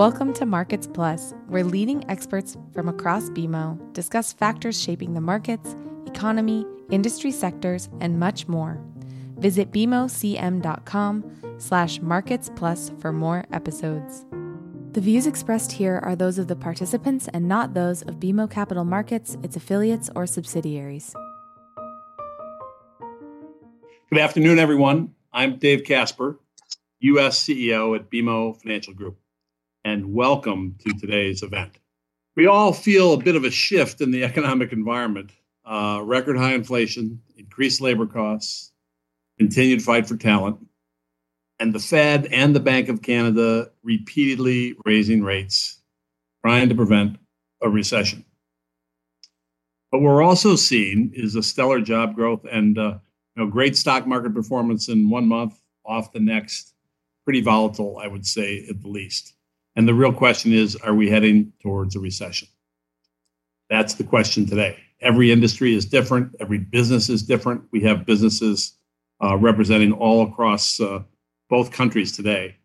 [0.00, 5.76] Welcome to Markets Plus, where leading experts from across BMO discuss factors shaping the markets,
[6.06, 8.82] economy, industry sectors, and much more.
[9.36, 14.24] Visit bmocm.com slash markets plus for more episodes.
[14.92, 18.86] The views expressed here are those of the participants and not those of BMO Capital
[18.86, 21.14] Markets, its affiliates, or subsidiaries.
[24.08, 25.12] Good afternoon, everyone.
[25.30, 26.40] I'm Dave Casper,
[27.00, 27.44] U.S.
[27.44, 29.19] CEO at BMO Financial Group,
[29.84, 31.78] and welcome to today's event.
[32.36, 35.32] We all feel a bit of a shift in the economic environment
[35.64, 38.72] uh, record high inflation, increased labor costs,
[39.38, 40.58] continued fight for talent,
[41.58, 45.78] and the Fed and the Bank of Canada repeatedly raising rates,
[46.44, 47.18] trying to prevent
[47.62, 48.24] a recession.
[49.90, 52.98] What we're also seeing is a stellar job growth and uh,
[53.36, 56.74] you know, great stock market performance in one month, off the next.
[57.24, 59.34] Pretty volatile, I would say, at the least.
[59.76, 62.48] And the real question is are we heading towards a recession?
[63.68, 64.78] That's the question today.
[65.00, 67.62] Every industry is different, every business is different.
[67.70, 68.76] We have businesses
[69.22, 71.02] uh, representing all across uh,
[71.48, 72.56] both countries today.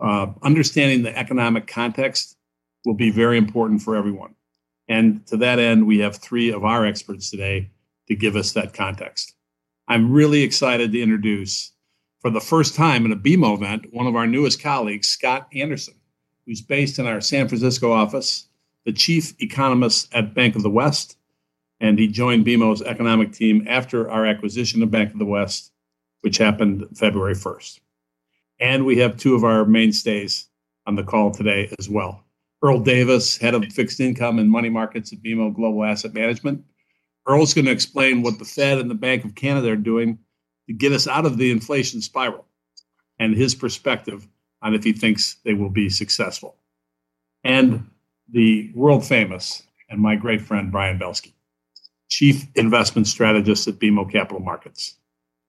[0.00, 2.36] Uh, understanding the economic context
[2.84, 4.34] will be very important for everyone.
[4.88, 7.70] And to that end, we have three of our experts today
[8.08, 9.34] to give us that context.
[9.88, 11.72] I'm really excited to introduce,
[12.20, 15.94] for the first time in a BMO event, one of our newest colleagues, Scott Anderson
[16.46, 18.48] who's based in our San Francisco office,
[18.84, 21.16] the chief economist at Bank of the West,
[21.80, 25.72] and he joined BMO's economic team after our acquisition of Bank of the West,
[26.20, 27.80] which happened February 1st.
[28.60, 30.48] And we have two of our mainstays
[30.86, 32.24] on the call today as well.
[32.62, 36.64] Earl Davis, head of fixed income and money markets at BMO Global Asset Management.
[37.26, 40.18] Earl's going to explain what the Fed and the Bank of Canada are doing
[40.68, 42.46] to get us out of the inflation spiral
[43.18, 44.28] and his perspective
[44.62, 46.56] on if he thinks they will be successful.
[47.44, 47.88] And
[48.30, 51.32] the world famous and my great friend Brian Belski,
[52.08, 54.96] Chief Investment Strategist at BMO Capital Markets.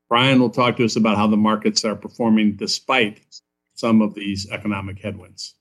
[0.09, 3.21] Brian will talk to us about how the markets are performing despite
[3.73, 5.55] some of these economic headwinds.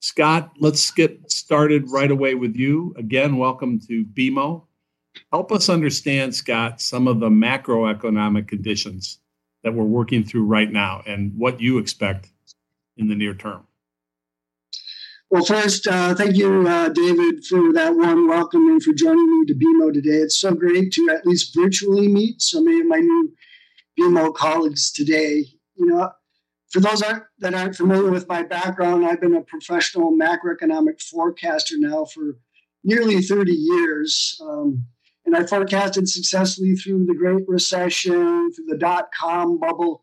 [0.00, 2.94] Scott, let's get started right away with you.
[2.96, 4.64] Again, welcome to BMO.
[5.30, 9.18] Help us understand, Scott, some of the macroeconomic conditions
[9.62, 12.30] that we're working through right now and what you expect
[13.00, 13.66] in the near term?
[15.30, 19.46] Well, first, uh, thank you, uh, David, for that warm welcome and for joining me
[19.46, 20.16] to BMO today.
[20.16, 23.32] It's so great to at least virtually meet so many of my new
[23.98, 25.46] BMO colleagues today.
[25.76, 26.10] You know,
[26.70, 27.00] for those
[27.38, 32.36] that aren't familiar with my background, I've been a professional macroeconomic forecaster now for
[32.82, 34.36] nearly 30 years.
[34.42, 34.84] Um,
[35.26, 40.02] and I forecasted successfully through the Great Recession, through the dot com bubble,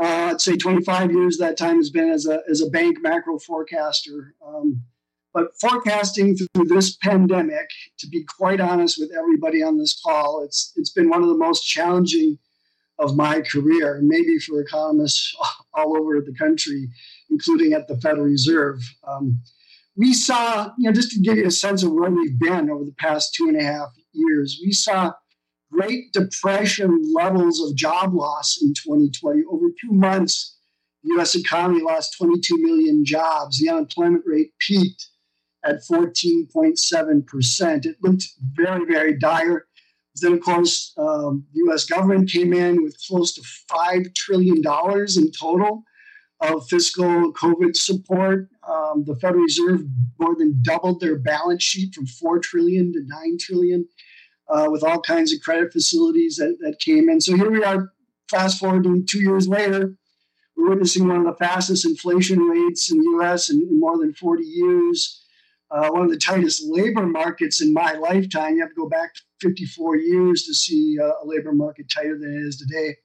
[0.00, 3.38] uh, I'd say 25 years that time has been as a, as a bank macro
[3.38, 4.34] forecaster.
[4.44, 4.82] Um,
[5.32, 7.68] but forecasting through this pandemic,
[7.98, 11.36] to be quite honest with everybody on this call, it's it's been one of the
[11.36, 12.38] most challenging
[13.00, 15.34] of my career, maybe for economists
[15.74, 16.88] all over the country,
[17.30, 18.80] including at the Federal Reserve.
[19.08, 19.40] Um,
[19.96, 22.84] we saw, you know, just to give you a sense of where we've been over
[22.84, 25.12] the past two and a half years, we saw
[25.74, 29.42] Great Depression levels of job loss in 2020.
[29.50, 30.56] Over two months,
[31.02, 33.58] the US economy lost 22 million jobs.
[33.58, 35.08] The unemployment rate peaked
[35.64, 37.86] at 14.7%.
[37.86, 39.66] It looked very, very dire.
[40.16, 45.32] Then, of course, um, the US government came in with close to $5 trillion in
[45.32, 45.82] total
[46.40, 48.48] of fiscal COVID support.
[48.68, 49.82] Um, the Federal Reserve
[50.20, 53.88] more than doubled their balance sheet from 4 trillion to 9 trillion
[54.48, 57.20] uh, with all kinds of credit facilities that, that came in.
[57.20, 57.92] So here we are,
[58.30, 59.96] fast forwarding two years later,
[60.56, 64.14] we're witnessing one of the fastest inflation rates in the US in, in more than
[64.14, 65.20] 40 years.
[65.70, 68.54] Uh, one of the tightest labor markets in my lifetime.
[68.54, 69.10] You have to go back
[69.40, 72.96] 54 years to see uh, a labor market tighter than it is today.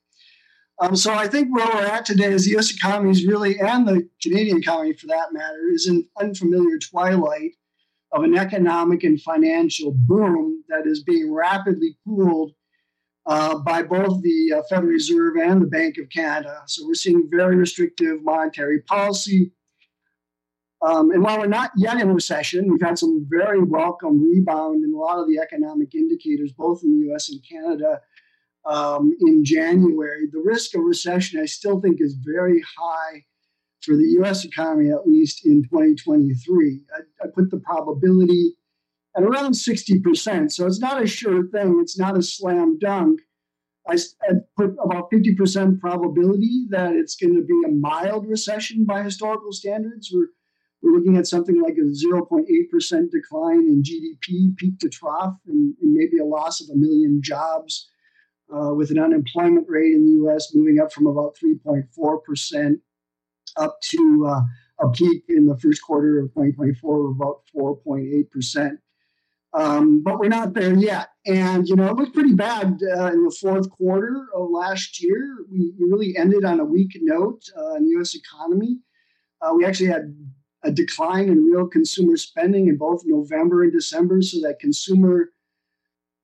[0.82, 2.72] Um, so I think where we're at today is the U.S.
[2.72, 7.54] economy is really, and the Canadian economy for that matter, is in unfamiliar twilight
[8.12, 12.54] of an economic and financial boom that is being rapidly cooled
[13.26, 16.62] uh, by both the uh, Federal Reserve and the Bank of Canada.
[16.66, 19.52] So we're seeing very restrictive monetary policy.
[20.82, 24.94] Um, and while we're not yet in recession, we've had some very welcome rebound in
[24.94, 28.00] a lot of the economic indicators, both in the US and Canada
[28.66, 30.28] um, in January.
[30.32, 33.26] The risk of recession, I still think, is very high
[33.82, 36.82] for the US economy, at least in 2023.
[36.96, 38.56] I, I put the probability
[39.18, 40.52] at around 60%.
[40.52, 43.22] So it's not a sure thing, it's not a slam dunk.
[43.88, 49.04] I, I put about 50% probability that it's going to be a mild recession by
[49.04, 50.12] historical standards.
[50.14, 50.28] We're
[50.82, 55.94] we're looking at something like a 0.8% decline in GDP, peak to trough, and, and
[55.94, 57.90] maybe a loss of a million jobs,
[58.54, 62.80] uh, with an unemployment rate in the US moving up from about 3.4%
[63.60, 64.42] up to uh,
[64.80, 68.78] a peak in the first quarter of 2024 of about 4.8%.
[69.54, 71.10] Um, but we're not there yet.
[71.26, 75.38] And, you know, it looked pretty bad uh, in the fourth quarter of last year.
[75.52, 78.78] We, really ended on a weak note uh, in the US economy.
[79.42, 80.16] Uh, we actually had
[80.64, 85.32] a decline in real consumer spending in both November and December, so that consumer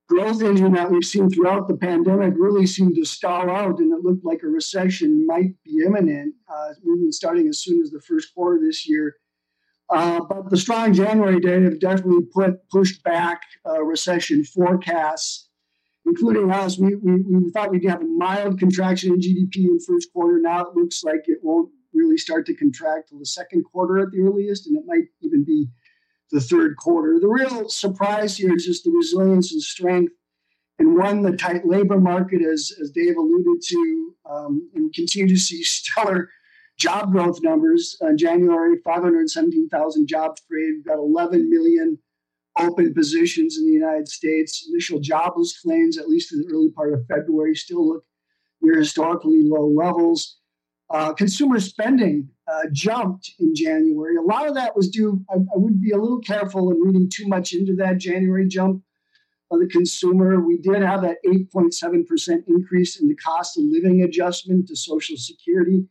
[0.08, 4.04] growth engine that we've seen throughout the pandemic really seemed to stall out, and it
[4.04, 8.34] looked like a recession might be imminent, uh, moving starting as soon as the first
[8.34, 9.16] quarter this year.
[9.90, 15.50] Uh, but the strong January data have definitely put pushed back uh, recession forecasts,
[16.06, 16.80] including us.
[16.80, 20.40] We, we, we thought we'd have a mild contraction in GDP in first quarter.
[20.40, 24.12] Now it looks like it won't really start to contract till the second quarter at
[24.12, 25.68] the earliest, and it might even be
[26.32, 27.20] the third quarter.
[27.20, 30.14] The real surprise here is just the resilience and strength,
[30.80, 35.40] and one, the tight labor market, as, as Dave alluded to, um, and continue to
[35.40, 36.30] see stellar
[36.78, 37.98] job growth numbers.
[38.02, 40.76] In January, 517,000 jobs created.
[40.78, 41.98] We've got 11 million
[42.58, 44.68] open positions in the United States.
[44.70, 48.06] Initial jobless claims, at least in the early part of February, still look
[48.62, 50.38] near historically low levels.
[50.90, 54.18] Uh, consumer spending uh, jumped in January.
[54.18, 57.10] A lot of that was due, I, I, would be a little careful in reading
[57.12, 58.84] too much into that January jump
[59.52, 60.40] of the consumer.
[60.40, 65.88] We did have that 8.7% increase in the cost of living adjustment to Social Security.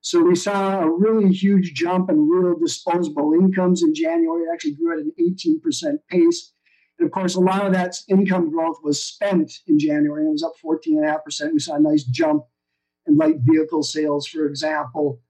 [0.00, 4.44] So we saw a really huge jump in real disposable incomes in January.
[4.44, 6.52] It actually grew at an 18% pace.
[6.98, 10.26] And of course, a lot of that income growth was spent in January.
[10.26, 11.52] It was up 14.5%.
[11.52, 12.44] We saw a nice jump
[13.06, 15.20] in light vehicle sales, for example.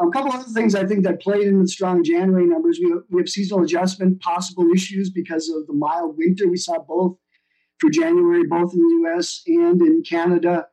[0.00, 2.78] A couple other things I think that played in the strong January numbers.
[2.82, 6.48] We have, we have seasonal adjustment, possible issues because of the mild winter.
[6.48, 7.16] We saw both
[7.78, 10.66] for January, both in the US and in Canada.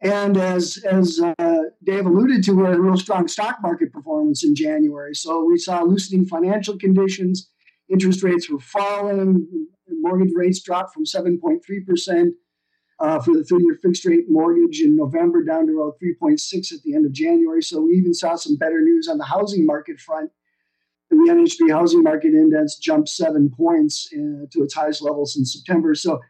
[0.00, 4.44] And as, as uh, Dave alluded to, we had a real strong stock market performance
[4.44, 5.14] in January.
[5.14, 7.50] So we saw loosening financial conditions.
[7.88, 9.46] Interest rates were falling.
[9.88, 12.30] Mortgage rates dropped from 7.3%
[13.02, 16.82] uh, for the 30 year fixed rate mortgage in November down to about 3.6 at
[16.82, 17.62] the end of January.
[17.62, 20.30] So we even saw some better news on the housing market front.
[21.10, 25.94] The NHB housing market index jumped seven points uh, to its highest level since September.
[25.94, 26.20] So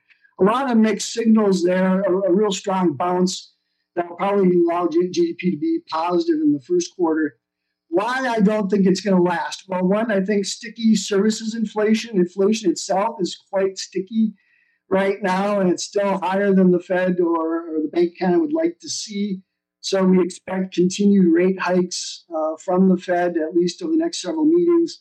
[0.41, 3.53] a lot of mixed signals there, a, a real strong bounce
[3.95, 7.37] that will probably allow GDP to be positive in the first quarter.
[7.89, 9.65] Why I don't think it's going to last?
[9.69, 14.33] Well, one, I think sticky services inflation, inflation itself is quite sticky
[14.93, 18.53] right now, and it's still higher than the Fed or, or the Bank Canada would
[18.53, 19.41] like to see.
[19.81, 24.21] So we expect continued rate hikes uh, from the Fed at least over the next
[24.21, 25.01] several meetings.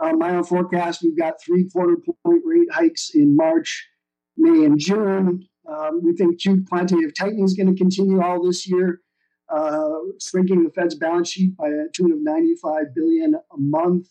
[0.00, 1.96] Uh, my own forecast, we've got three quarter
[2.26, 3.88] point rate hikes in March,
[4.36, 5.46] May, and June.
[5.70, 9.00] Um, we think quantitative tightening is going to continue all this year,
[9.48, 14.08] uh, shrinking the Fed's balance sheet by a tune of 95 billion a month.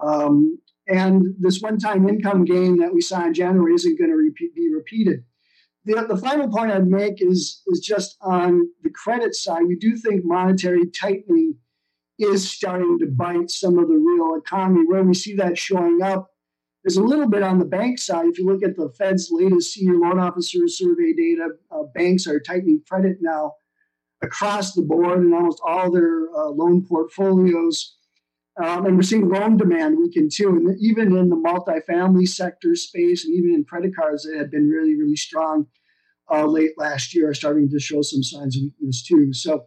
[0.00, 4.74] Um, and this one-time income gain that we saw in January isn't going to be
[4.74, 5.24] repeated.
[5.86, 9.62] The, the final point I'd make is, is just on the credit side.
[9.66, 11.56] We do think monetary tightening
[12.18, 14.84] is starting to bite some of the real economy.
[14.86, 16.30] Where we see that showing up
[16.84, 18.26] is a little bit on the bank side.
[18.26, 22.40] If you look at the Fed's latest senior loan officer survey data, uh, banks are
[22.40, 23.54] tightening credit now
[24.22, 27.96] across the board in almost all their uh, loan portfolios.
[28.62, 30.50] Um, and we're seeing loan demand weaken too.
[30.50, 34.68] And even in the multifamily sector space and even in credit cards that had been
[34.68, 35.66] really, really strong
[36.30, 39.32] uh, late last year are starting to show some signs of weakness too.
[39.32, 39.64] So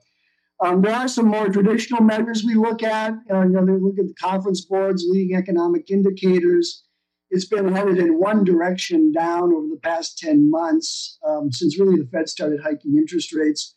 [0.63, 3.13] um, there are some more traditional measures we look at.
[3.29, 6.83] Uh, you know, they look at the conference boards, leading economic indicators.
[7.29, 11.97] It's been headed in one direction down over the past 10 months um, since really
[11.97, 13.75] the Fed started hiking interest rates.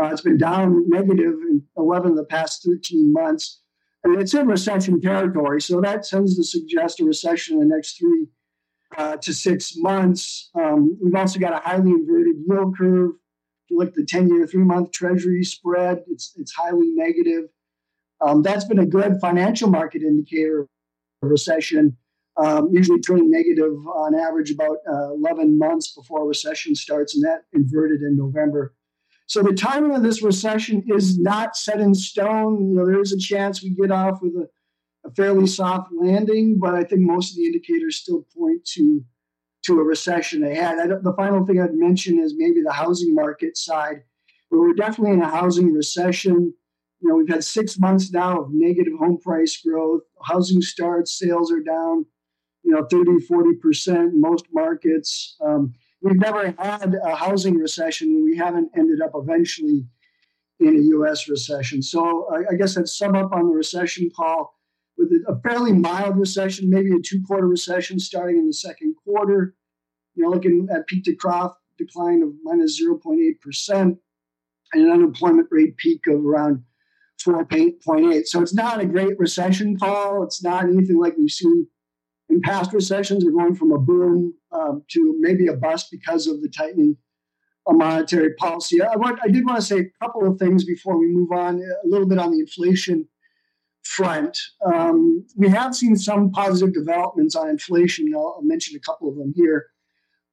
[0.00, 3.60] Uh, it's been down negative in 11 of the past 13 months.
[4.04, 5.60] And it's in recession territory.
[5.60, 8.28] So that tends to suggest a recession in the next three
[8.96, 10.50] uh, to six months.
[10.54, 13.10] Um, we've also got a highly inverted yield curve.
[13.10, 17.44] If you look at the 10 year, three month treasury spread, it's, it's highly negative.
[18.20, 20.68] Um, that's been a good financial market indicator of
[21.30, 21.96] recession,
[22.36, 27.24] um, usually turning negative on average about uh, 11 months before a recession starts, and
[27.24, 28.74] that inverted in November.
[29.28, 32.70] So the timing of this recession is not set in stone.
[32.70, 34.48] You know, there is a chance we get off with a,
[35.06, 39.04] a fairly soft landing, but I think most of the indicators still point to
[39.64, 40.78] to a recession ahead.
[40.78, 44.02] the final thing I'd mention is maybe the housing market side,
[44.48, 46.54] where we're definitely in a housing recession.
[47.00, 50.02] you know, we've had six months now of negative home price growth.
[50.24, 52.06] Housing starts, sales are down,
[52.62, 55.36] you know, 30, 40% in most markets.
[55.44, 58.08] Um, we've never had a housing recession.
[58.08, 59.86] And we haven't ended up eventually
[60.60, 61.28] in a U.S.
[61.28, 61.82] recession.
[61.82, 64.54] So I, I guess I'd sum up on the recession call
[64.96, 69.54] with a fairly mild recession, maybe a two-quarter recession starting in the second quarter.
[70.14, 73.98] You know, looking at peak to trough decline of minus 0.8 percent
[74.72, 76.64] and an unemployment rate peak of around
[77.24, 78.26] 4.8.
[78.26, 80.22] So it's not a great recession call.
[80.24, 81.66] It's not anything like we've seen
[82.28, 83.24] in past recessions.
[83.24, 86.96] We're going from a boom um, to maybe a bust because of the tightening
[87.66, 88.80] of monetary policy.
[88.82, 91.60] I, want, I did want to say a couple of things before we move on,
[91.60, 93.08] a little bit on the inflation
[93.84, 94.38] front.
[94.64, 98.12] Um, we have seen some positive developments on inflation.
[98.14, 99.66] I'll, I'll mention a couple of them here.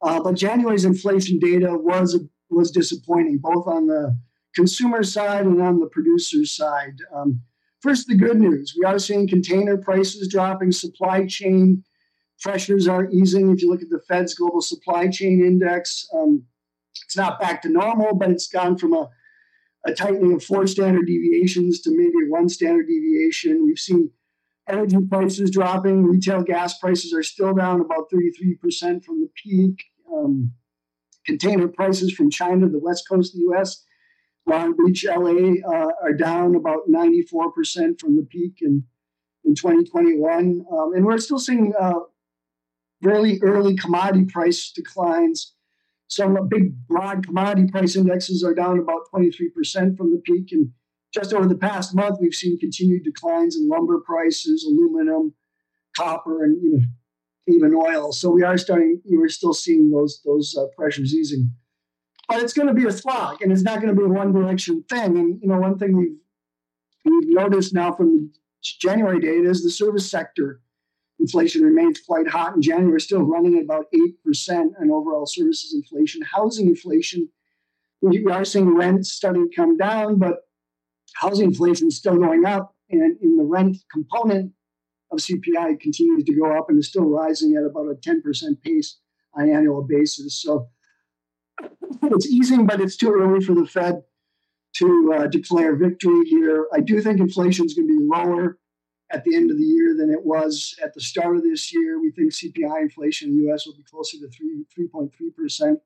[0.01, 4.15] Uh, but January's inflation data was was disappointing, both on the
[4.53, 6.93] consumer side and on the producer side.
[7.13, 7.41] Um,
[7.85, 11.83] first, the good news we are seeing container prices dropping, supply chain
[12.41, 13.51] pressures are easing.
[13.51, 16.43] If you look at the Fed's global supply chain index, um,
[17.05, 19.07] it's not back to normal, but it's gone from a,
[19.85, 23.63] a tightening of four standard deviations to maybe one standard deviation.
[23.63, 24.09] We've seen
[24.67, 29.83] energy prices dropping, retail gas prices are still down about 33% from the peak.
[30.11, 30.53] Um,
[31.23, 33.83] container prices from China to the west coast of the US
[34.47, 38.83] Long Beach, LA uh, are down about 94% from the peak in,
[39.43, 40.65] in 2021.
[40.71, 41.99] Um, and we're still seeing uh,
[43.01, 45.53] really early commodity price declines.
[46.07, 50.51] Some big broad commodity price indexes are down about 23% from the peak.
[50.51, 50.71] And
[51.11, 55.33] just over the past month, we've seen continued declines in lumber prices, aluminum,
[55.97, 56.85] copper, and you know,
[57.47, 58.11] even oil.
[58.11, 61.49] So we are starting, we're still seeing those, those uh, pressures easing
[62.27, 64.31] but it's going to be a slog and it's not going to be a one
[64.31, 65.17] direction thing.
[65.17, 66.17] And, you know, one thing we've,
[67.03, 68.29] we've noticed now from the
[68.61, 70.61] January data is the service sector
[71.19, 73.85] inflation remains quite hot in January, still running at about
[74.27, 76.21] 8% on overall services inflation.
[76.21, 77.29] Housing inflation,
[78.01, 80.41] we are seeing rents starting to come down, but
[81.15, 82.75] housing inflation is still going up.
[82.89, 84.51] And in the rent component
[85.11, 88.99] of CPI continues to go up and is still rising at about a 10% pace
[89.33, 90.41] on an annual basis.
[90.41, 90.69] So
[92.03, 94.03] it's easing, but it's too early for the Fed
[94.77, 96.67] to uh, declare victory here.
[96.73, 98.57] I do think inflation is going to be lower
[99.11, 102.01] at the end of the year than it was at the start of this year.
[102.01, 105.77] We think CPI inflation in the US will be closer to 3, 3.3%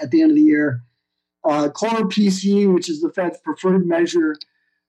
[0.00, 0.82] at the end of the year.
[1.44, 4.36] Uh, core PCE, which is the Fed's preferred measure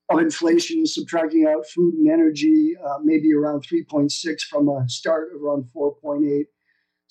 [0.09, 5.41] of inflation, subtracting out food and energy, uh, maybe around 3.6 from a start of
[5.41, 6.43] around 4.8.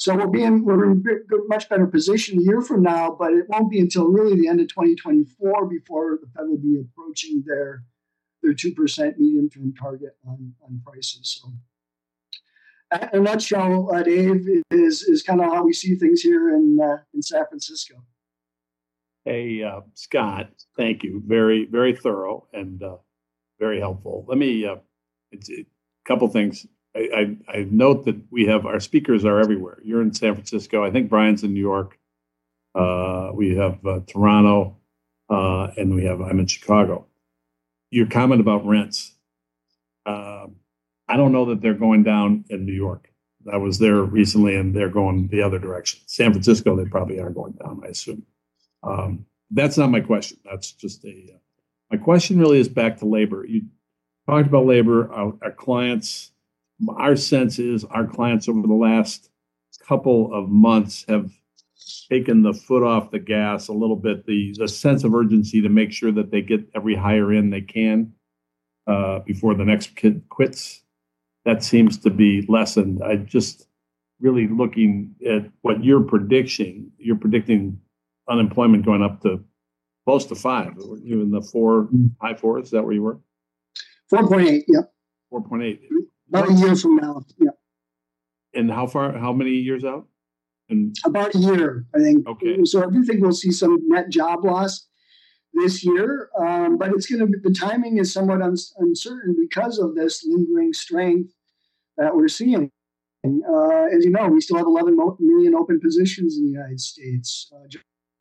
[0.02, 3.32] So we'll be in we're in a much better position a year from now, but
[3.34, 7.44] it won't be until really the end of 2024 before the Fed will be approaching
[7.46, 7.84] their
[8.42, 11.40] their two percent medium term target on, on prices.
[11.40, 11.52] So,
[13.12, 16.78] in a nutshell, uh, Dave is is kind of how we see things here in
[16.82, 18.02] uh, in San Francisco.
[19.24, 21.22] Hey, uh, Scott, thank you.
[21.24, 22.96] Very very thorough and uh,
[23.60, 24.24] very helpful.
[24.26, 24.78] Let me uh,
[25.30, 25.64] it's a
[26.04, 29.78] couple things I, I, I, note that we have our speakers are everywhere.
[29.82, 30.84] You're in San Francisco.
[30.84, 31.98] I think Brian's in New York.
[32.74, 34.76] Uh, we have uh, Toronto,
[35.30, 37.06] uh, and we have I'm in Chicago.
[37.90, 39.12] Your comment about rents.
[40.06, 40.56] Um,
[41.08, 43.12] I don't know that they're going down in New York.
[43.50, 46.00] I was there recently, and they're going the other direction.
[46.06, 47.82] San Francisco, they probably are going down.
[47.84, 48.24] I assume.
[48.82, 50.38] Um, that's not my question.
[50.44, 51.32] That's just a.
[51.34, 51.38] Uh,
[51.90, 53.44] my question really is back to labor.
[53.46, 53.62] You
[54.26, 55.12] talked about labor.
[55.12, 56.31] Our, our clients
[56.96, 59.30] our sense is our clients over the last
[59.86, 61.30] couple of months have
[62.08, 65.68] taken the foot off the gas a little bit, the, the sense of urgency to
[65.68, 68.12] make sure that they get every hire in they can
[68.86, 70.82] uh, before the next kid quits.
[71.44, 73.02] That seems to be lessened.
[73.02, 73.66] I just
[74.20, 76.90] really looking at what you're predicting.
[76.98, 77.80] You're predicting
[78.28, 79.42] unemployment going up to
[80.04, 80.74] close to five.
[81.04, 82.06] even the four mm-hmm.
[82.20, 82.60] high four?
[82.60, 83.18] Is that where you were?
[84.08, 84.64] Four point eight.
[84.68, 84.92] Yep.
[85.30, 85.80] Four point eight.
[86.32, 87.24] About a year from now.
[87.38, 87.50] Yeah.
[88.54, 89.12] And how far?
[89.18, 90.06] How many years out?
[90.70, 92.26] And about a year, I think.
[92.26, 92.64] Okay.
[92.64, 94.86] So I do think we'll see some net job loss
[95.52, 99.78] this year, um, but it's going to be the timing is somewhat un- uncertain because
[99.78, 101.34] of this lingering strength
[101.98, 102.70] that we're seeing.
[103.22, 106.80] And, uh, as you know, we still have 11 million open positions in the United
[106.80, 107.52] States.
[107.54, 107.68] Uh,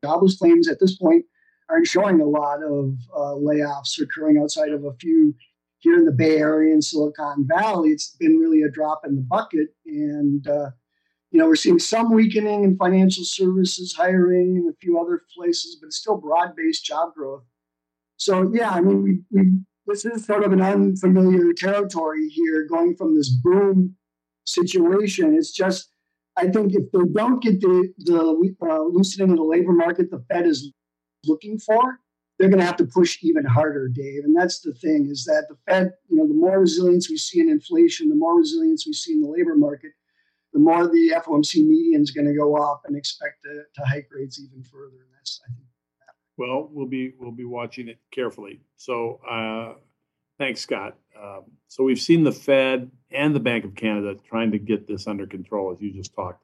[0.04, 1.24] jobless claims at this point
[1.70, 5.34] aren't showing a lot of uh, layoffs occurring outside of a few
[5.82, 9.20] here in the Bay Area and Silicon Valley, it's been really a drop in the
[9.22, 9.68] bucket.
[9.84, 10.70] And, uh,
[11.32, 15.78] you know, we're seeing some weakening in financial services, hiring, and a few other places,
[15.80, 17.42] but it's still broad based job growth.
[18.16, 19.50] So, yeah, I mean, we, we
[19.86, 23.96] this is sort of an unfamiliar territory here, going from this boom
[24.44, 25.34] situation.
[25.34, 25.90] It's just,
[26.36, 30.24] I think if they don't get the, the uh, loosening of the labor market the
[30.30, 30.72] Fed is
[31.26, 31.98] looking for,
[32.42, 34.24] they're going to have to push even harder, Dave.
[34.24, 37.38] And that's the thing is that the Fed, you know, the more resilience we see
[37.38, 39.92] in inflation, the more resilience we see in the labor market,
[40.52, 44.08] the more the FOMC median is going to go up and expect to, to hike
[44.10, 44.96] rates even further.
[44.96, 45.68] And that's, I think,
[46.36, 48.60] well, we'll be we'll be watching it carefully.
[48.74, 49.74] So, uh,
[50.36, 50.96] thanks, Scott.
[51.16, 55.06] Um, so we've seen the Fed and the Bank of Canada trying to get this
[55.06, 56.42] under control, as you just talked.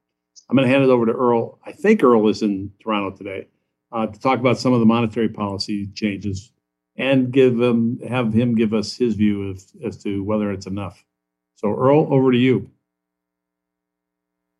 [0.48, 1.58] I'm going to hand it over to Earl.
[1.66, 3.48] I think Earl is in Toronto today
[3.92, 6.52] uh, to talk about some of the monetary policy changes
[6.96, 11.04] and give him have him give us his view of, as to whether it's enough.
[11.56, 12.70] So, Earl, over to you.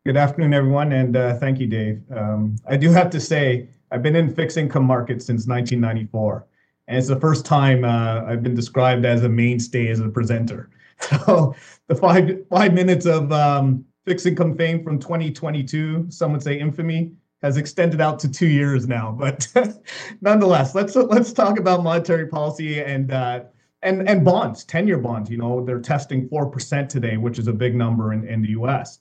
[0.05, 2.01] Good afternoon, everyone, and uh, thank you, Dave.
[2.15, 6.47] Um, I do have to say I've been in fixed income markets since 1994,
[6.87, 10.69] and it's the first time uh, I've been described as a mainstay as a presenter.
[11.25, 11.55] So
[11.87, 17.13] the five five minutes of um, fixed income fame from 2022, some would say infamy,
[17.41, 19.15] has extended out to two years now.
[19.17, 19.47] But
[20.21, 23.41] nonetheless, let's let's talk about monetary policy and uh,
[23.81, 25.29] and and bonds, ten-year bonds.
[25.29, 28.49] You know, they're testing four percent today, which is a big number in, in the
[28.49, 28.99] U.S.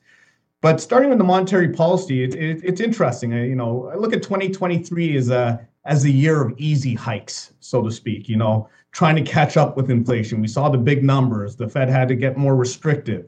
[0.61, 3.33] But starting with the monetary policy, it, it, it's interesting.
[3.33, 7.83] You know, I look at 2023 as a as a year of easy hikes, so
[7.83, 8.29] to speak.
[8.29, 10.41] You know, trying to catch up with inflation.
[10.41, 11.57] We saw the big numbers.
[11.57, 13.27] The Fed had to get more restrictive.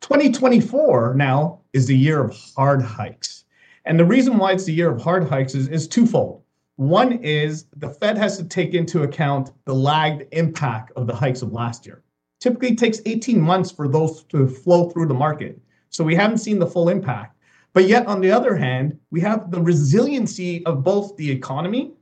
[0.00, 3.41] 2024 now is the year of hard hikes.
[3.84, 6.42] And the reason why it's the year of hard hikes is, is twofold.
[6.76, 11.42] One is the Fed has to take into account the lagged impact of the hikes
[11.42, 12.02] of last year.
[12.40, 15.60] Typically takes 18 months for those to flow through the market.
[15.90, 17.36] So we haven't seen the full impact.
[17.74, 21.92] But yet, on the other hand, we have the resiliency of both the economy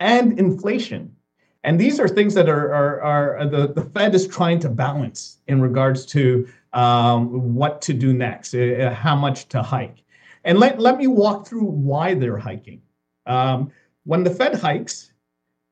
[0.00, 1.14] and inflation.
[1.62, 5.38] And these are things that are, are, are the, the Fed is trying to balance
[5.46, 10.03] in regards to um, what to do next, uh, how much to hike.
[10.44, 12.82] And let, let me walk through why they're hiking.
[13.26, 13.72] Um,
[14.04, 15.12] when the Fed hikes,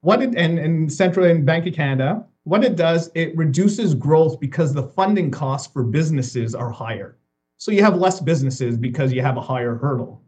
[0.01, 4.41] what it, and, and Central and Bank of Canada, what it does, it reduces growth
[4.41, 7.19] because the funding costs for businesses are higher.
[7.59, 10.23] So you have less businesses because you have a higher hurdle.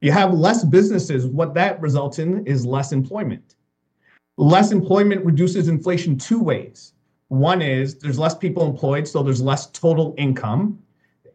[0.00, 1.26] You have less businesses.
[1.26, 3.54] What that results in is less employment.
[4.36, 6.94] Less employment reduces inflation two ways.
[7.28, 10.82] One is there's less people employed, so there's less total income.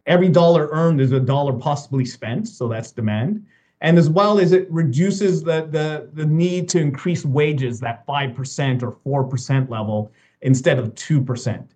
[0.08, 3.46] Every dollar earned is a dollar possibly spent, so that's demand.
[3.82, 8.84] And as well as it reduces the, the, the need to increase wages, that 5%
[8.84, 11.68] or 4% level instead of 2%.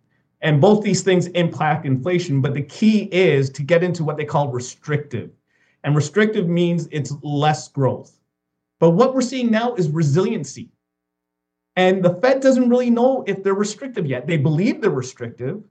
[0.41, 4.25] And both these things impact inflation, but the key is to get into what they
[4.25, 5.29] call restrictive.
[5.83, 8.17] And restrictive means it's less growth.
[8.79, 10.69] But what we're seeing now is resiliency.
[11.75, 14.25] And the Fed doesn't really know if they're restrictive yet.
[14.25, 15.63] They believe they're restrictive,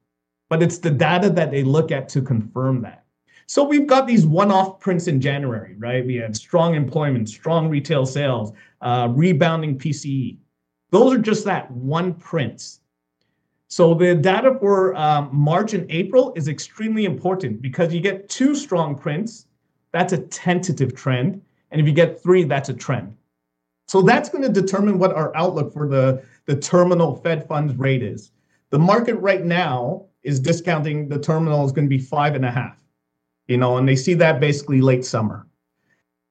[0.50, 3.04] but it's the data that they look at to confirm that.
[3.46, 6.04] So we've got these one-off prints in January, right?
[6.04, 10.36] We had strong employment, strong retail sales, uh, rebounding PCE.
[10.90, 12.80] Those are just that one prints.
[13.68, 18.56] So the data for um, March and April is extremely important because you get two
[18.56, 19.46] strong prints,
[19.92, 21.40] that's a tentative trend.
[21.70, 23.16] And if you get three, that's a trend.
[23.86, 28.02] So that's going to determine what our outlook for the, the terminal Fed funds rate
[28.02, 28.32] is.
[28.70, 32.50] The market right now is discounting the terminal is going to be five and a
[32.50, 32.78] half,
[33.48, 35.46] you know, and they see that basically late summer.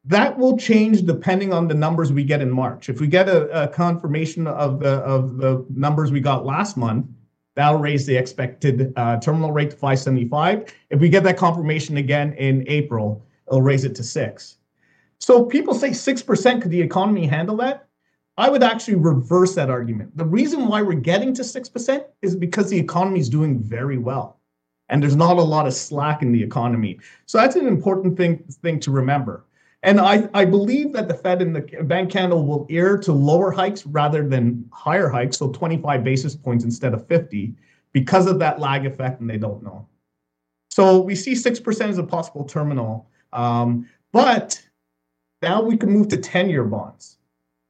[0.05, 2.89] That will change depending on the numbers we get in March.
[2.89, 7.05] If we get a, a confirmation of the of the numbers we got last month,
[7.59, 10.73] That'll raise the expected uh, terminal rate to 575.
[10.91, 14.59] If we get that confirmation again in April, it'll raise it to six.
[15.19, 17.88] So people say 6%, could the economy handle that?
[18.39, 20.15] I would actually reverse that argument.
[20.15, 24.39] The reason why we're getting to 6% is because the economy is doing very well.
[24.87, 26.99] And there's not a lot of slack in the economy.
[27.25, 29.45] So that's an important thing, thing to remember.
[29.83, 33.51] And I, I believe that the Fed and the Bank Canada will err to lower
[33.51, 37.53] hikes rather than higher hikes, so 25 basis points instead of 50,
[37.91, 39.85] because of that lag effect, and they don't know.
[40.71, 43.09] So we see 6% as a possible terminal.
[43.33, 44.61] Um, but
[45.41, 47.18] now we can move to 10 year bonds.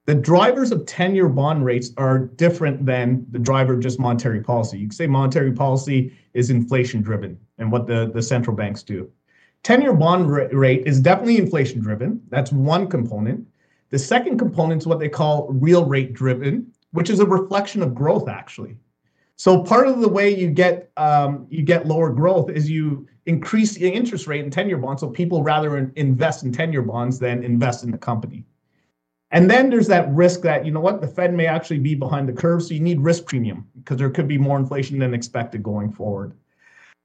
[0.10, 4.42] The drivers of 10 year bond rates are different than the driver of just monetary
[4.42, 4.80] policy.
[4.80, 9.08] You can say monetary policy is inflation driven and what the, the central banks do.
[9.62, 12.20] 10 year bond rate is definitely inflation driven.
[12.30, 13.46] That's one component.
[13.92, 17.94] The second component is what they call real rate driven, which is a reflection of
[17.94, 18.78] growth, actually.
[19.36, 23.76] So part of the way you get um, you get lower growth is you increase
[23.76, 25.02] the interest rate in 10 year bonds.
[25.02, 28.44] So people rather invest in 10 year bonds than invest in the company.
[29.32, 32.28] And then there's that risk that, you know what, the Fed may actually be behind
[32.28, 32.64] the curve.
[32.64, 36.34] So you need risk premium because there could be more inflation than expected going forward.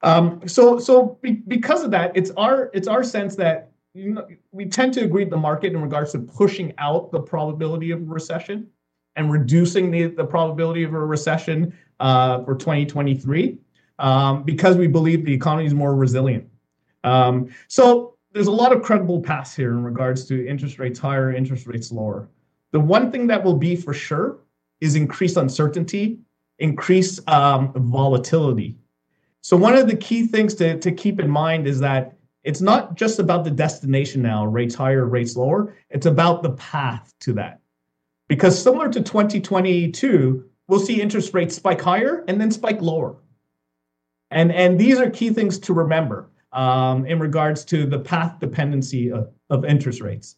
[0.02, 4.26] Um, so so be, because of that, it's our it's our sense that you know,
[4.52, 8.08] we tend to agree with the market in regards to pushing out the probability of
[8.08, 8.68] recession
[9.16, 13.56] and reducing the, the probability of a recession uh, for 2023
[14.00, 16.48] um, because we believe the economy is more resilient.
[17.04, 21.32] Um, so there's a lot of credible paths here in regards to interest rates higher,
[21.32, 22.28] interest rates lower.
[22.72, 24.40] The one thing that will be for sure
[24.80, 26.18] is increased uncertainty,
[26.58, 28.76] increased um, volatility.
[29.40, 32.96] So one of the key things to, to keep in mind is that it's not
[32.96, 35.76] just about the destination now, rates higher, rates lower.
[35.90, 37.60] It's about the path to that.
[38.26, 43.16] Because similar to 2022, we'll see interest rates spike higher and then spike lower.
[44.32, 49.10] And, and these are key things to remember um, in regards to the path dependency
[49.10, 50.36] of, of interest rates.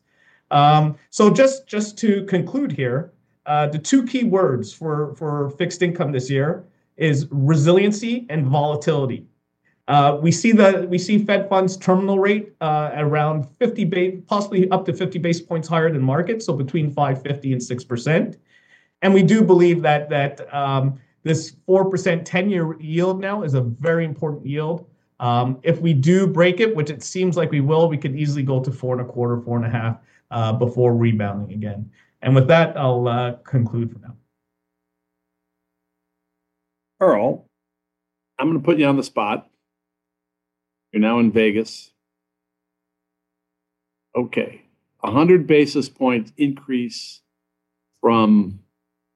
[0.50, 3.12] Um, so just, just to conclude here,
[3.46, 6.64] uh, the two key words for, for fixed income this year
[6.96, 9.26] is resiliency and volatility.
[9.88, 14.68] Uh, we see the we see Fed funds terminal rate uh, around 50 base, possibly
[14.70, 18.36] up to 50 basis points higher than market, so between 550 and 6 percent.
[19.02, 23.60] And we do believe that that um, this 4 percent 10-year yield now is a
[23.60, 24.86] very important yield.
[25.18, 28.42] Um, if we do break it, which it seems like we will, we could easily
[28.42, 29.98] go to four and a quarter, four and a half
[30.30, 31.90] uh, before rebounding again.
[32.22, 34.16] And with that, I'll uh, conclude for now.
[37.00, 37.46] Earl,
[38.38, 39.48] I'm going to put you on the spot
[40.96, 41.90] you're now in Vegas.
[44.16, 44.62] Okay.
[45.04, 47.20] A 100 basis point increase
[48.00, 48.60] from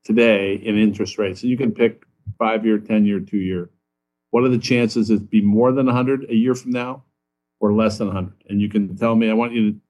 [0.04, 1.40] today in interest rates.
[1.40, 2.04] And you can pick
[2.38, 3.70] five year, 10 year, two year.
[4.30, 7.04] What are the chances it be more than 100 a year from now
[7.58, 8.32] or less than 100?
[8.48, 9.80] And you can tell me, I want you to,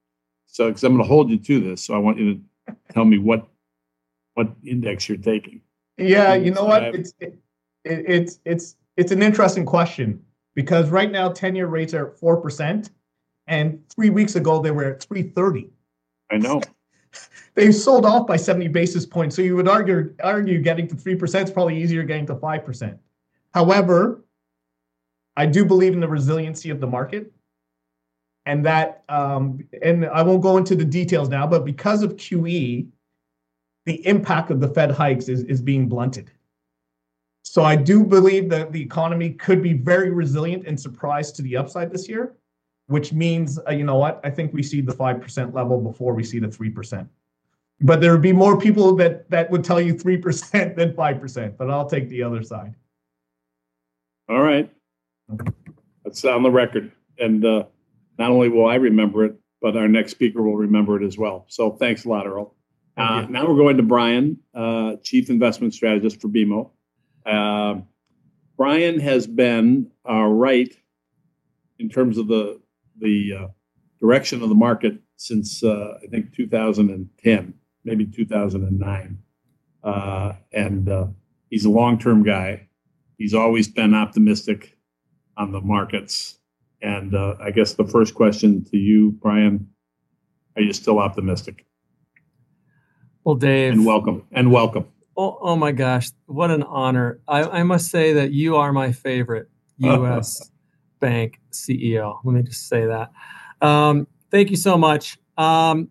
[0.47, 1.83] so because I'm going to hold you to this.
[1.83, 2.35] So I want you
[2.67, 3.47] to tell me what
[4.33, 5.61] what index you're taking.
[5.97, 6.83] Yeah, you know what?
[6.83, 7.37] It's it,
[7.83, 10.23] it's it's it's an interesting question
[10.55, 12.89] because right now 10 year rates are 4%.
[13.47, 15.69] And three weeks ago, they were at 330.
[16.31, 16.61] I know.
[17.55, 19.35] they sold off by 70 basis points.
[19.35, 22.97] So you would argue, argue getting to 3% is probably easier getting to 5%.
[23.53, 24.23] However,
[25.37, 27.31] I do believe in the resiliency of the market.
[28.45, 32.87] And that, um, and I won't go into the details now, but because of QE,
[33.85, 36.31] the impact of the Fed hikes is, is being blunted.
[37.43, 41.57] So I do believe that the economy could be very resilient and surprised to the
[41.57, 42.35] upside this year,
[42.87, 44.21] which means, uh, you know what?
[44.23, 47.07] I think we see the 5% level before we see the 3%.
[47.81, 51.69] But there would be more people that, that would tell you 3% than 5%, but
[51.69, 52.75] I'll take the other side.
[54.29, 54.71] All right.
[56.03, 56.91] That's on the record.
[57.19, 57.65] And uh,
[58.17, 61.45] not only will I remember it, but our next speaker will remember it as well.
[61.47, 62.55] So thanks a lot, Earl.
[62.97, 66.71] Uh, now we're going to Brian, uh, Chief Investment Strategist for BMO.
[67.25, 67.81] Uh,
[68.57, 70.71] Brian has been uh, right
[71.79, 72.59] in terms of the
[72.99, 73.47] the uh,
[73.99, 79.17] direction of the market since uh, I think 2010, maybe 2009,
[79.83, 81.07] uh, and uh,
[81.49, 82.67] he's a long-term guy.
[83.17, 84.77] He's always been optimistic
[85.37, 86.39] on the markets,
[86.81, 89.67] and I guess the first question to you, Brian,
[90.55, 91.65] are you still optimistic?
[93.23, 94.85] Well, Dave, and welcome, and welcome.
[95.15, 97.19] Oh, oh my gosh, what an honor.
[97.27, 100.51] I, I must say that you are my favorite U.S.
[100.99, 102.19] bank CEO.
[102.23, 103.11] Let me just say that.
[103.61, 105.17] Um, thank you so much.
[105.37, 105.89] Um,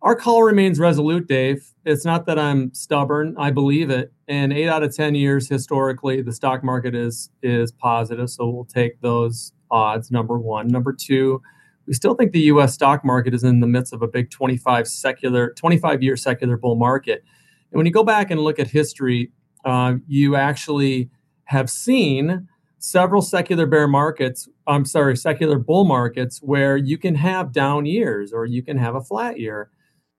[0.00, 1.68] our call remains resolute, Dave.
[1.84, 3.34] It's not that I'm stubborn.
[3.38, 4.12] I believe it.
[4.32, 8.30] And eight out of 10 years historically, the stock market is is positive.
[8.30, 10.68] So we'll take those odds, number one.
[10.68, 11.42] Number two,
[11.86, 14.88] we still think the US stock market is in the midst of a big 25
[14.88, 17.22] secular, 25 year secular bull market.
[17.70, 19.32] And when you go back and look at history,
[19.66, 21.10] uh, you actually
[21.44, 27.52] have seen several secular bear markets, I'm sorry, secular bull markets where you can have
[27.52, 29.68] down years or you can have a flat year.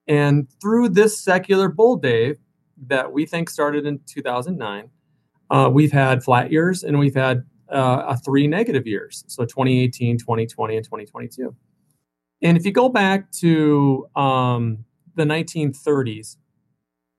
[0.07, 2.35] And through this secular bull day
[2.87, 4.89] that we think started in 2009,
[5.49, 9.23] uh, we've had flat years and we've had uh, three negative years.
[9.27, 11.55] So 2018, 2020, and 2022.
[12.41, 16.37] And if you go back to um, the 1930s,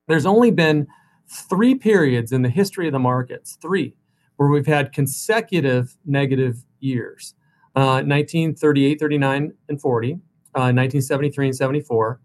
[0.07, 0.87] there's only been
[1.29, 3.96] three periods in the history of the markets, three,
[4.37, 7.35] where we've had consecutive negative years
[7.77, 12.20] uh, 1938, 39, and 40, uh, 1973 and 74,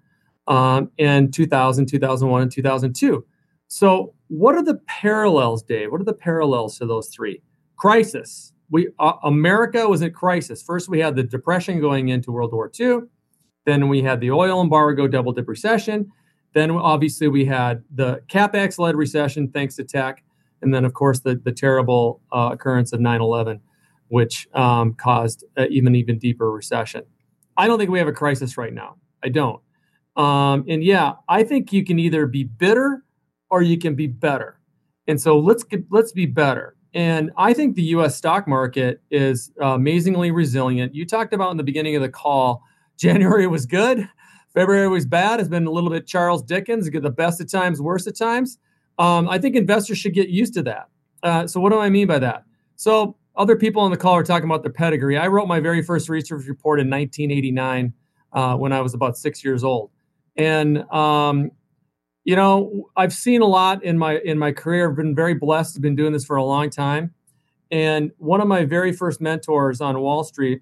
[0.49, 3.25] um, and 2000, 2001, and 2002.
[3.67, 5.91] So, what are the parallels, Dave?
[5.91, 7.41] What are the parallels to those three?
[7.77, 8.53] Crisis.
[8.71, 10.61] We uh, America was in crisis.
[10.61, 13.01] First, we had the depression going into World War II.
[13.65, 16.11] Then we had the oil embargo, double dip recession,
[16.53, 20.23] Then obviously we had the capex led recession thanks to tech,
[20.61, 23.59] and then of course the the terrible uh, occurrence of 9/11,
[24.09, 27.03] which um, caused even even deeper recession.
[27.57, 28.97] I don't think we have a crisis right now.
[29.23, 29.61] I don't.
[30.19, 33.05] Um, and yeah, I think you can either be bitter
[33.49, 34.59] or you can be better.
[35.07, 36.75] And so let's get, let's be better.
[36.93, 38.15] And I think the U.S.
[38.15, 40.93] stock market is uh, amazingly resilient.
[40.93, 42.63] You talked about in the beginning of the call,
[42.97, 44.09] January was good,
[44.53, 45.39] February was bad.
[45.39, 48.57] It's been a little bit Charles Dickens, get the best of times, worst at times.
[48.97, 50.89] Um, I think investors should get used to that.
[51.23, 52.43] Uh, so what do I mean by that?
[52.75, 55.17] So other people on the call are talking about their pedigree.
[55.17, 57.93] I wrote my very first research report in 1989
[58.33, 59.91] uh, when I was about six years old,
[60.39, 61.51] and um,
[62.23, 64.89] you know I've seen a lot in my in my career.
[64.89, 65.77] I've been very blessed.
[65.77, 67.13] I've been doing this for a long time,
[67.69, 70.61] and one of my very first mentors on Wall Street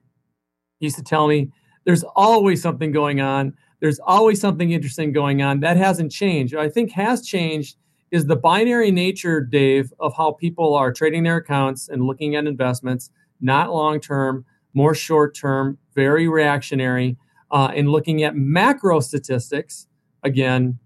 [0.80, 1.52] used to tell me,
[1.86, 3.54] "There's always something going on.
[3.80, 6.56] There's always something interesting going on." That hasn't changed.
[6.56, 7.78] I think has changed
[8.10, 12.48] is the binary nature, Dave, of how people are trading their accounts and looking at
[12.48, 13.12] investments,
[13.42, 17.18] not long term, more short term, very reactionary,
[17.52, 19.88] uh, and looking at macro statistics.
[20.24, 20.80] Again,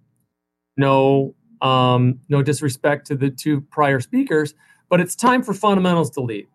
[0.78, 4.54] no, um, no disrespect to the two prior speakers,
[4.90, 6.48] but it's time for fundamentals to lead.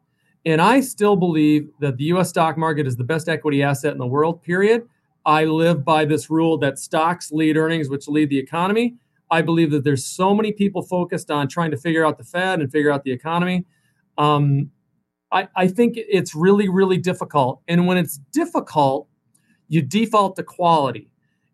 [0.45, 3.99] And I still believe that the US stock market is the best equity asset in
[3.99, 4.89] the world, period.
[5.25, 8.95] I live by this rule that stocks lead earnings, which lead the economy.
[9.29, 12.61] I believe that there's so many people focused on trying to figure out the Fed
[12.61, 13.67] and figure out the economy.
[14.19, 14.71] Um,
[15.33, 17.61] I, I think it's really, really difficult.
[17.67, 19.09] And when it's difficult,
[19.69, 21.11] you default to quality.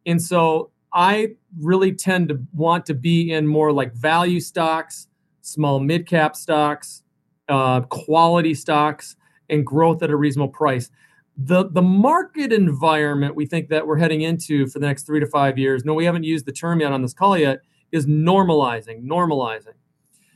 [0.06, 5.08] And so I really tend to want to be in more like value stocks,
[5.40, 7.02] small mid cap stocks,
[7.48, 9.16] uh, quality stocks,
[9.48, 10.90] and growth at a reasonable price.
[11.36, 15.26] The the market environment we think that we're heading into for the next three to
[15.26, 19.02] five years no we haven't used the term yet on this call yet is normalizing
[19.02, 19.74] normalizing.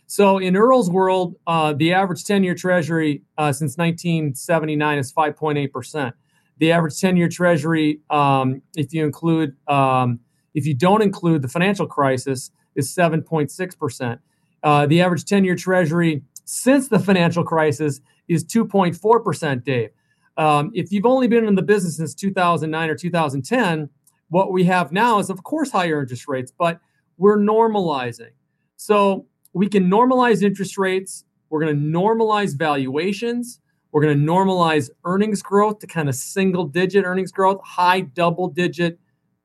[0.06, 6.12] So in earl's world uh, the average 10-year treasury uh, since 1979 is 5.8%
[6.58, 10.20] the average 10-year treasury um, if you include um,
[10.54, 14.18] if you don't include the financial crisis is 7.6%
[14.62, 19.90] uh, the average 10-year treasury since the financial crisis is 2.4% dave
[20.36, 23.88] um, if you've only been in the business since 2009 or 2010,
[24.28, 26.80] what we have now is, of course, higher interest rates, but
[27.16, 28.32] we're normalizing.
[28.76, 31.24] So we can normalize interest rates.
[31.48, 33.60] We're going to normalize valuations.
[33.96, 38.46] We're going to normalize earnings growth to kind of single digit earnings growth, high double
[38.46, 38.98] digit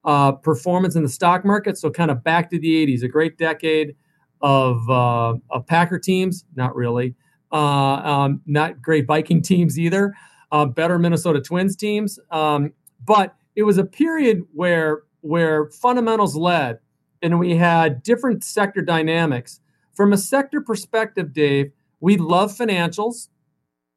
[0.03, 1.77] uh, performance in the stock market.
[1.77, 3.95] So, kind of back to the 80s, a great decade
[4.41, 6.43] of, uh, of Packer teams.
[6.53, 7.15] Not really.
[7.49, 10.13] Uh, um, not great Viking teams either
[10.51, 12.19] uh, better Minnesota Twins teams.
[12.29, 12.73] Um,
[13.05, 16.79] but it was a period where where fundamentals led,
[17.21, 19.61] and we had different sector dynamics.
[19.93, 23.29] From a sector perspective, Dave, we love financials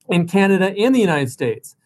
[0.09, 1.77] in Canada and the United States,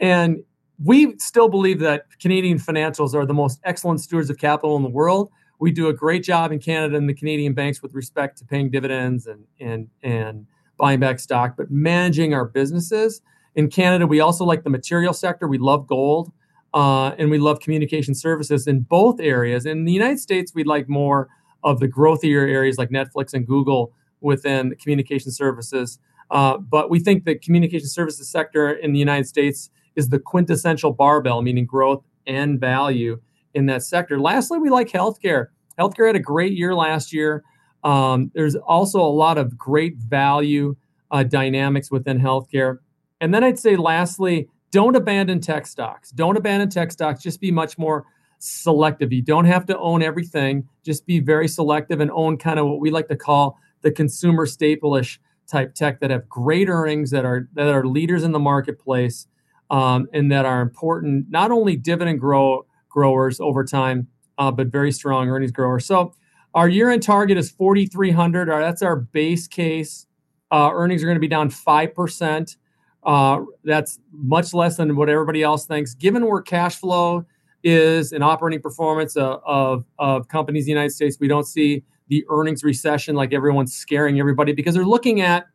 [0.00, 0.42] and
[0.82, 4.88] we still believe that Canadian financials are the most excellent stewards of capital in the
[4.88, 5.30] world.
[5.60, 8.70] We do a great job in Canada and the Canadian banks with respect to paying
[8.70, 10.46] dividends and and and
[10.78, 13.20] buying back stock, but managing our businesses
[13.54, 15.46] in Canada, we also like the material sector.
[15.46, 16.32] We love gold
[16.72, 19.66] uh, and we love communication services in both areas.
[19.66, 21.28] In the United States, we'd like more
[21.62, 25.98] of the growthier areas like Netflix and Google within communication services.
[26.30, 30.92] Uh, but we think the communication services sector in the United States is the quintessential
[30.92, 33.20] barbell, meaning growth and value
[33.54, 34.18] in that sector.
[34.18, 35.46] Lastly, we like healthcare.
[35.78, 37.44] Healthcare had a great year last year.
[37.84, 40.76] Um, there's also a lot of great value
[41.10, 42.78] uh, dynamics within healthcare.
[43.20, 46.10] And then I'd say, lastly, don't abandon tech stocks.
[46.10, 47.22] Don't abandon tech stocks.
[47.22, 48.06] Just be much more
[48.38, 49.12] selective.
[49.12, 50.68] You don't have to own everything.
[50.84, 54.46] Just be very selective and own kind of what we like to call the consumer
[54.46, 59.26] staple-ish type tech that have great earnings, that are that are leaders in the marketplace,
[59.70, 64.92] um, and that are important not only dividend grow growers over time, uh, but very
[64.92, 65.86] strong earnings growers.
[65.86, 66.14] So
[66.54, 68.48] our year-end target is 4,300.
[68.48, 70.06] That's our base case.
[70.50, 72.56] Uh, earnings are going to be down five percent.
[73.02, 75.94] Uh, that's much less than what everybody else thinks.
[75.94, 77.24] Given where cash flow
[77.64, 81.84] is and operating performance of, of, of companies in the United States, we don't see
[82.12, 85.46] the earnings recession like everyone's scaring everybody because they're looking at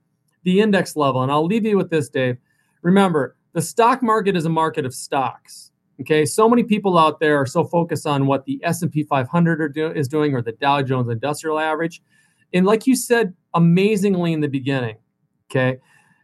[0.42, 1.22] the index level.
[1.22, 2.36] And I'll leave you with this, Dave.
[2.82, 5.72] Remember, the stock market is a market of stocks.
[6.02, 9.92] Okay, so many people out there are so focused on what the S&P 500 do,
[9.92, 12.02] is doing or the Dow Jones Industrial Average.
[12.56, 14.96] And like you said amazingly in the beginning,
[15.52, 15.78] okay,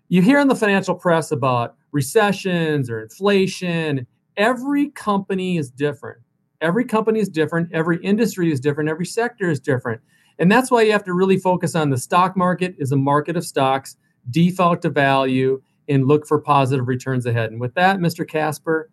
[0.10, 4.08] you hear in the financial press about recessions or inflation.
[4.36, 6.22] Every company is different.
[6.60, 10.02] Every company is different, every industry is different, every sector is different.
[10.40, 13.38] And that's why you have to really focus on the stock market is a market
[13.38, 13.98] of stocks,
[14.30, 17.52] default to value, and look for positive returns ahead.
[17.52, 18.28] And with that, Mr.
[18.28, 18.90] Casper,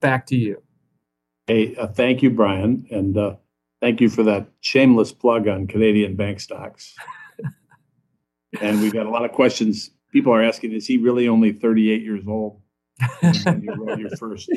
[0.00, 0.62] back to you.
[1.46, 2.86] Hey, uh, thank you, Brian.
[2.90, 3.36] And uh,
[3.80, 6.94] thank you for that shameless plug on Canadian bank stocks.
[8.60, 9.90] and we've got a lot of questions.
[10.12, 12.62] People are asking, is he really only 38 years old?
[13.20, 14.50] when you wrote your first.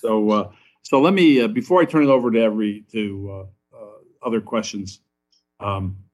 [0.00, 0.50] So, uh,
[0.82, 3.30] so let me uh, before I turn it over to every to
[3.74, 5.00] uh, uh, other questions.
[5.60, 6.04] Um,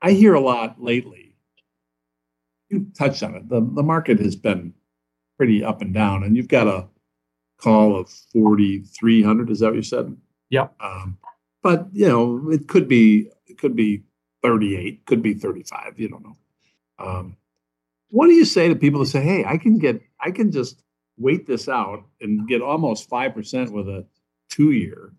[0.00, 1.36] I hear a lot lately.
[2.68, 3.48] You touched on it.
[3.48, 4.74] The the market has been
[5.36, 6.88] pretty up and down, and you've got a
[7.58, 9.50] call of forty three hundred.
[9.50, 10.16] Is that what you said?
[10.50, 10.68] Yeah.
[10.80, 11.18] Um,
[11.62, 14.02] but you know, it could be it could be
[14.42, 15.98] thirty eight, could be thirty five.
[15.98, 16.36] You don't know.
[16.98, 17.36] Um,
[18.10, 20.82] what do you say to people that say, "Hey, I can get, I can just
[21.16, 24.04] wait this out and get almost five percent with a
[24.50, 25.12] two-year"?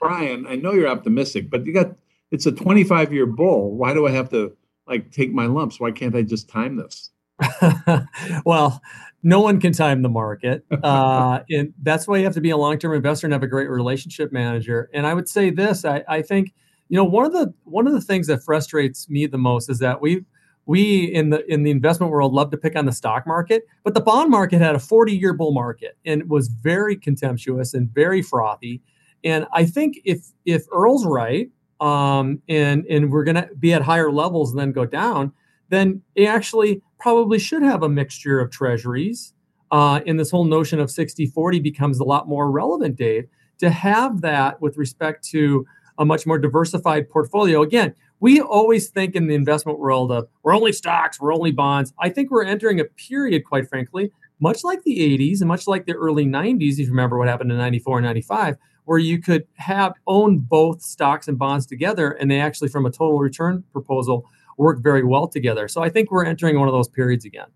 [0.00, 1.96] Brian, I know you're optimistic, but you got
[2.30, 3.76] it's a 25-year bull.
[3.76, 5.80] Why do I have to like take my lumps?
[5.80, 7.10] Why can't I just time this?
[8.44, 8.80] well,
[9.22, 12.56] no one can time the market, uh, and that's why you have to be a
[12.56, 14.90] long-term investor and have a great relationship manager.
[14.92, 16.52] And I would say this: I, I think
[16.88, 19.78] you know one of the one of the things that frustrates me the most is
[19.78, 20.24] that we
[20.66, 23.94] we in the in the investment world love to pick on the stock market, but
[23.94, 28.82] the bond market had a 40-year bull market and was very contemptuous and very frothy.
[29.24, 33.82] And I think if if Earl's right, um, and and we're going to be at
[33.82, 35.32] higher levels and then go down,
[35.68, 39.34] then it actually probably should have a mixture of treasuries.
[39.70, 44.22] Uh, and this whole notion of 60-40 becomes a lot more relevant, Dave, to have
[44.22, 45.66] that with respect to
[45.98, 47.60] a much more diversified portfolio.
[47.60, 51.92] Again, we always think in the investment world of we're only stocks, we're only bonds.
[52.00, 54.10] I think we're entering a period, quite frankly,
[54.40, 57.52] much like the 80s and much like the early 90s, if you remember what happened
[57.52, 58.56] in 94 and 95,
[58.88, 62.90] where you could have own both stocks and bonds together and they actually, from a
[62.90, 64.24] total return proposal,
[64.56, 65.68] work very well together.
[65.68, 67.48] So I think we're entering one of those periods again.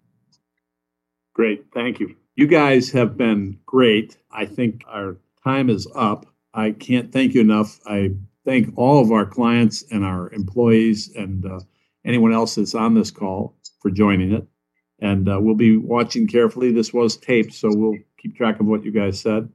[1.32, 1.64] Great.
[1.72, 2.14] Thank you.
[2.36, 4.18] You guys have been great.
[4.30, 6.26] I think our time is up.
[6.52, 7.80] I can't thank you enough.
[7.86, 8.10] I
[8.44, 11.60] thank all of our clients and our employees and uh,
[12.04, 14.46] anyone else that's on this call for joining it.
[15.00, 16.72] And uh, we'll be watching carefully.
[16.72, 19.48] This was taped, so we'll keep track of what you guys said.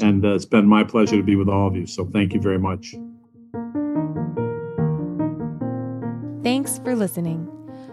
[0.00, 1.86] And uh, it's been my pleasure to be with all of you.
[1.86, 2.94] So thank you very much.
[6.42, 7.48] Thanks for listening.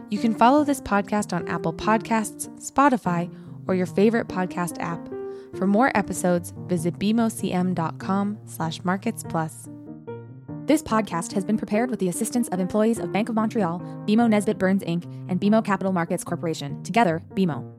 [0.10, 3.32] You can follow this podcast on Apple Podcasts, Spotify,
[3.68, 5.08] or your favorite podcast app.
[5.56, 9.70] For more episodes, visit bmocm.com slash markets plus.
[10.66, 14.30] This podcast has been prepared with the assistance of employees of Bank of Montreal, BMO
[14.30, 17.79] Nesbitt Burns Inc., and BMO Capital Markets Corporation, together, BMO.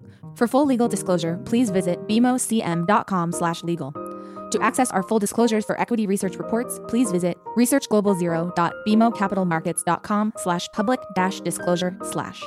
[0.35, 3.93] For full legal disclosure, please visit bmocm.com/legal.
[4.51, 11.39] To access our full disclosures for equity research reports, please visit researchglobalzero.bmocapitalmarkets.com slash public dash
[11.39, 12.43] disclosure slash.